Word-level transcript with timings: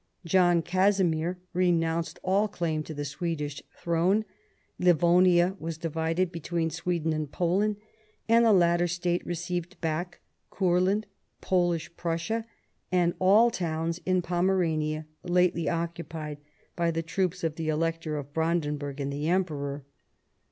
John 0.25 0.63
Casimir 0.63 1.37
renounced 1.53 2.17
all 2.23 2.47
claim 2.47 2.81
to 2.85 2.93
the 2.95 3.05
Swedish 3.05 3.61
throne. 3.79 4.25
Livonia 4.79 5.55
was 5.59 5.77
divided 5.77 6.31
between 6.31 6.71
Sweden 6.71 7.13
and 7.13 7.31
Poland, 7.31 7.75
and 8.27 8.43
the 8.43 8.51
latter 8.51 8.87
state 8.87 9.23
re 9.27 9.35
ceived 9.35 9.79
back 9.79 10.19
Courland, 10.49 11.05
Polish 11.39 11.95
Prussia, 11.97 12.47
and 12.91 13.13
all 13.19 13.51
towns 13.51 13.99
in 14.03 14.23
Pomerania 14.23 15.05
lately 15.21 15.69
occupied 15.69 16.39
by 16.75 16.89
the 16.89 17.03
troops 17.03 17.43
of 17.43 17.53
the 17.55 17.69
Elector 17.69 18.17
of 18.17 18.33
Brandenburg 18.33 18.99
and 18.99 19.13
the 19.13 19.27
Emperor. 19.29 19.85